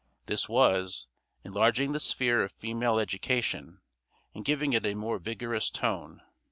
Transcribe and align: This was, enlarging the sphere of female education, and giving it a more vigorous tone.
This 0.25 0.49
was, 0.49 1.05
enlarging 1.43 1.91
the 1.91 1.99
sphere 1.99 2.41
of 2.43 2.53
female 2.53 2.97
education, 2.97 3.81
and 4.33 4.43
giving 4.43 4.73
it 4.73 4.83
a 4.83 4.95
more 4.95 5.19
vigorous 5.19 5.69
tone. 5.69 6.23